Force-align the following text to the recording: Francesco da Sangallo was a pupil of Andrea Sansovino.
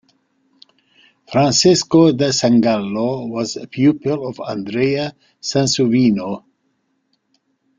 Francesco 1.31 2.11
da 2.11 2.29
Sangallo 2.31 3.27
was 3.29 3.55
a 3.55 3.67
pupil 3.67 4.27
of 4.27 4.39
Andrea 4.41 5.13
Sansovino. 5.39 6.43